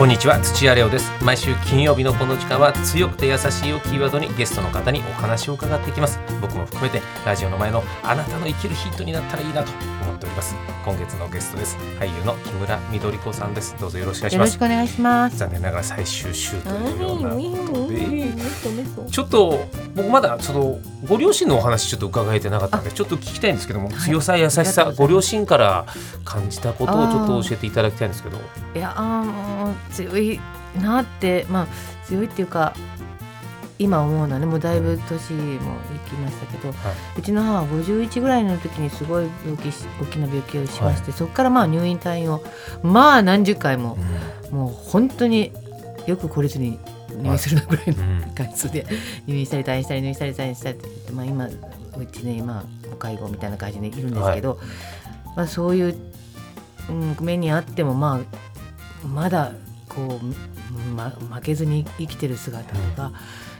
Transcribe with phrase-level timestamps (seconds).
[0.00, 1.12] こんにちは土屋レオです。
[1.22, 6.18] 毎週金曜日のこの時間は強くて優しいをキーワードにゲストの方にお話を伺っていきます。
[6.40, 10.54] 僕も含めてラジオの前のあなたの生きるヒントになったらいいなと思っております。
[10.86, 11.76] 今月のゲストです。
[11.98, 13.76] 俳優の木村緑子さんです。
[13.78, 14.54] どうぞよろしくお願いします。
[14.54, 15.36] よろしくお願いします。
[15.36, 17.98] 残念ながら最終週というようなことで
[19.02, 23.98] はちょっと僕まだちょっとご両親のお話ちょっと伺えてなかったのでちょっと聞きたいんですけども、はい。
[23.98, 25.84] 強さ優しさご両親から
[26.24, 28.38] 感じたことをちょっと教えていただきたいんですけど。
[28.74, 30.40] いやあ強い
[30.80, 31.66] なってまあ
[32.06, 32.74] 強いっていうか
[33.78, 36.74] 今思うのはねもうだいぶ年もいきましたけど、
[37.16, 42.42] うちの母は51ぐらいの時にすごい病気し大きな病気をしまして、そこからまあ入院退院を
[42.82, 43.96] まあ何十回も、
[44.50, 45.50] もう本当に
[46.06, 48.34] よく来れずに入院するなぐらいのうん。
[48.34, 48.86] 回数で
[49.26, 54.58] 入院したり退院したり入院したり退院したりってまあ、今うちね今お介護みたいな感じでいるんですけど、
[55.36, 55.96] まあ、そういう、
[56.88, 58.20] うん、目にあってもま
[59.02, 59.52] あまだ
[59.94, 63.12] こう、ま、負けずに生きてる姿とか、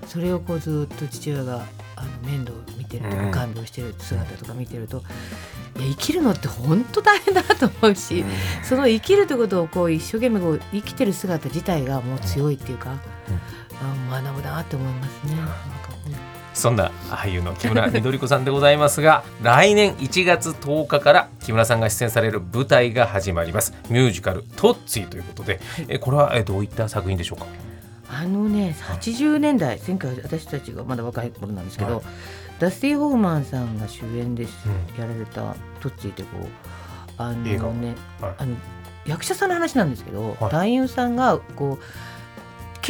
[0.06, 5.02] それをこうずっと父親があの面倒を見てるとうんか看病してる姿とか見てると、
[5.76, 8.24] いや生きるのって本当大変だなと思うし。
[8.62, 12.98] その生きるってことをこう一生懸命こう生きてる姿自体がもう強いっていうか、
[13.82, 15.36] あ学ぶなって思いますね。
[16.60, 23.72] そんな俳優の木村緑子さんでございますが来年1月10日から木村さんが出演される舞台が始まります。
[23.88, 27.46] ミュージカル「トッツィ」ということでえこれはえどういった作品でしょうか？
[28.12, 32.04] あのね80年代前回私たちがまだ若い頃なんですけど、はい。
[32.58, 34.42] ダスティ・ホフマンさんが主演で
[34.98, 36.46] やられた「トッツィ」ってこう
[37.16, 37.36] あの
[37.72, 38.34] ねはい。
[38.36, 38.54] あの
[39.06, 40.52] 役者さんの話なんですけど、はい。
[40.52, 41.84] 男優さんがこう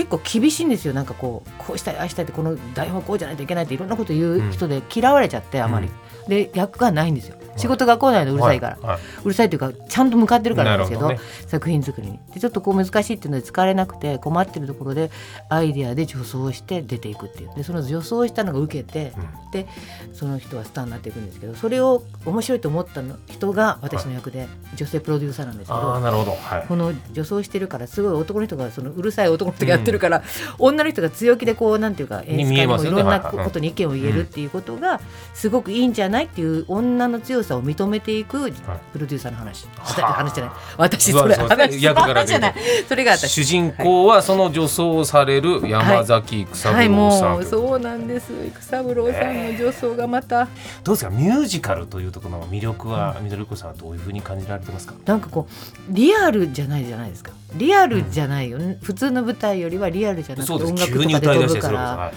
[0.01, 0.95] 結構厳しいんですよ。
[0.95, 5.91] なんかこうこうしたいああしたいってこの台本はこうじゃないといけないっていろんなこと言う人で嫌われちゃって、あまり、
[6.27, 7.37] で役がないんですよ。
[7.57, 9.01] 仕事が来ないのうるさいから、はい。
[9.25, 12.19] うるさいというかちゃんと向かってるからなんですけどなるほ作品作りに。
[12.33, 15.11] でちょっとこう難しいっていうので疲れなくて困ってるところで
[15.49, 17.55] アイデアで女装して出ていくっていう。
[17.55, 19.51] でその女装したのが受けて、うん。
[19.51, 19.67] で
[20.15, 24.47] その人はスターになっていくんですけどそれを面白いと思ったの人が私の役で、
[24.77, 26.01] 女性プロデューサーなんですけど。
[26.01, 26.33] なるほど。
[26.33, 26.65] はい。
[26.67, 30.23] この女装してるからすごい男の人がそのうるさい男の人がやってるから、
[30.59, 35.01] 女の人が強気でこうなんていうか演出家にもいろんなことに意見を言えるっていうことが
[35.35, 38.51] すごくいいんじゃないっていう女の強さを認めていく
[38.93, 40.13] プロデューサーの話、はあ。
[40.13, 40.55] 話じゃない。
[40.77, 41.95] 私それ話じゃ
[42.39, 42.55] ない。
[42.89, 43.31] それが私。
[43.31, 48.33] 主人公はその女装をされる山崎育三はい郎さん、もうそうなんです。
[48.47, 50.49] 育三郎さんの女装がまた、
[50.85, 51.11] どうですか？
[51.11, 54.95] ミュージカルというところの魅力は緑子さんはどういうふうに感じられてますか？
[55.07, 58.59] なんかこうリアルじゃないじゃないですかリアルじゃないよ。
[58.59, 61.79] ね、普通の舞台よりはリアルじゃなくて音楽とかで飛ぶから。
[61.97, 62.15] はい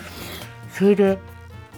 [0.74, 1.20] それで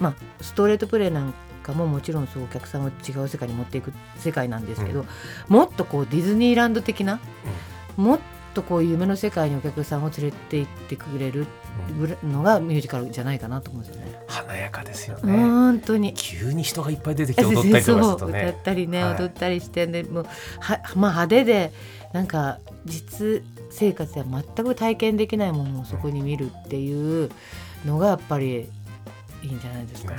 [0.00, 5.06] まあストレートプレーなんかももちろんそうお客さんを違う世界に持っていく世界なんですけど、う
[5.48, 7.20] もっとこうディズニーランド的な、
[7.98, 8.20] もっ
[8.54, 11.46] とこう夢の世界にお客さんを連れて行ってくれる
[12.24, 14.18] のがミュージカルじゃないかなと思うんですよね。
[14.28, 16.14] 華やかですよね、本当に。
[16.14, 18.46] 急に人がいっぱい出てきて踊ったりとかするとね。
[18.48, 19.14] 歌ったりね、はい。
[19.16, 20.26] 踊ったりしてでもう
[20.60, 21.72] はまあ派手で
[22.14, 27.30] なんか実生活では全く体験できないものをそこに見るっていう
[27.84, 28.68] のがやっぱり
[29.42, 30.18] いいんじゃないですかね。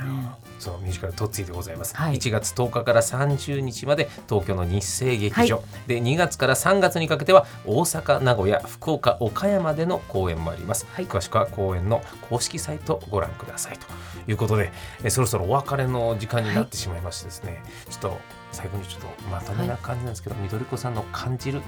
[0.58, 2.16] そうミュージカル「トッツィ」でございます、はい。
[2.16, 11.06] 1月10日から30日まで東京の日生劇場、はで2月から3月にかけては大阪名古屋福岡岡山での公演もあります、はい。
[11.06, 13.86] 詳しくは公演の公式サイトをご覧くださいと
[14.30, 14.72] いうことで
[15.04, 18.18] えそろそろお別れの時間になってしまいましてですね、ちょっと
[18.50, 21.62] 最後にちょっとまとめな感じなんですけど、緑子さんの感じる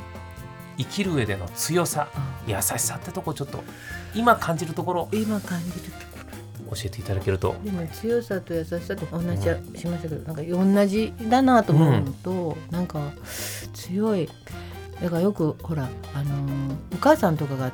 [0.80, 2.08] 生きる上での強さ
[2.46, 3.62] 優しさってとこちょっと
[4.14, 5.92] 今感じるところ今感じる
[6.70, 7.56] 教えていただけると。
[7.64, 13.12] でも強さと優しさと同じはしましたけど、なんか同じだなと思うのと、なんか
[13.74, 14.28] 強い
[15.02, 17.70] だからよくほら、あのーお母さんとかがや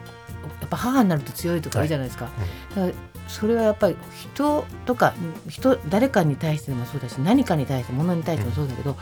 [0.64, 2.30] っぱ母になると強いとか言うじゃないですか,、
[2.76, 2.92] だから
[3.28, 3.96] それはやっぱり
[4.34, 5.14] 人とか
[5.48, 8.96] 人誰かに対してもそうだし何かに対して物に対してもそうだけど、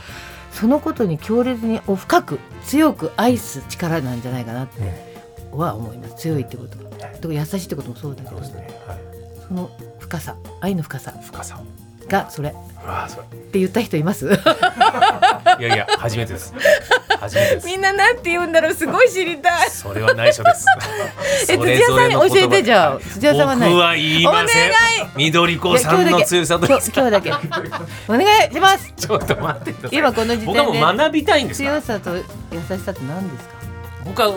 [0.55, 4.81] そのことに強烈にお深く強く愛す力なんじゃないかなって
[5.53, 6.15] は思います。
[6.17, 6.79] 強いってこと。
[7.21, 8.41] とか優しいってこともそうだけど。
[8.41, 8.99] ね、はい、
[9.47, 11.12] その深さ愛の深さ。
[11.23, 11.61] 深さ。
[12.09, 12.51] がそれ。
[12.51, 12.55] っ
[13.51, 14.27] て言った人います？
[15.59, 16.55] いやいや初めてです
[17.25, 17.67] 初めてです。
[17.67, 19.71] みんななんて言うんだろうすごい知りたい。
[19.71, 20.67] それは内緒です。
[21.53, 24.73] え土屋さんに教えてじゃあ土屋さんはない僕は言いません。
[25.17, 27.31] 緑子さんの強さと今日だけ
[28.09, 28.93] お願いします。
[28.97, 29.99] ちょっと待ってください。
[29.99, 33.55] 今この時点僕はもうで学びたいんです強さと優しさって何ですか？
[34.05, 34.29] 僕は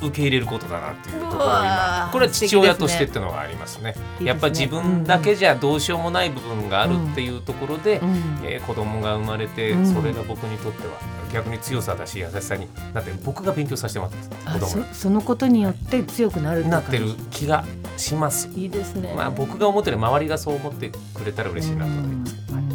[0.00, 1.64] 受け入れることだなっていうところをうわー。
[2.04, 3.94] 今これは父親としてっていうのがありますね。
[4.22, 10.94] やっぱ自分だけじゃどうしようもない部分があるっていうところで、うんえー子供が生まれて、うんそれが僕にとっては
[11.28, 17.64] 逆に強さだし優しさになって僕が勉強させてもらってますあ子供そそのことによって強くなるになってる感気が
[17.96, 18.48] します。
[18.54, 22.34] じいいですねまあ僕が思ってる周りがそう思ってくれたら嬉しいなと思います。
[22.50, 22.68] うんはい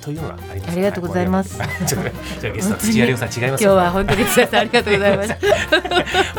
[0.00, 0.72] というのがあります。
[0.72, 5.36] ありがとうございます じゃあゲスト土屋亮さん違います今日は本当に津田さんありがとうございました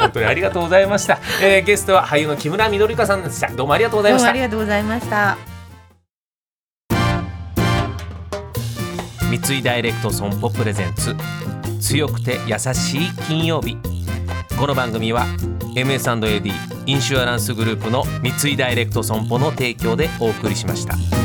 [0.02, 1.20] 本当にありがとうございました。
[1.44, 3.50] えーゲストは俳優の木村みどりかさんでした。
[3.50, 4.50] どうもありがとうございましたどうもあり。
[4.50, 5.38] がとうございました
[9.30, 11.16] 三井ダイレクト損保プレゼンツ
[11.80, 13.78] 強くて優しい金曜日
[14.58, 15.26] この番組は
[15.76, 16.52] MS&AD
[16.86, 21.19] インシュアランスグループの三井ダイレクト損保の提供でお送りしました。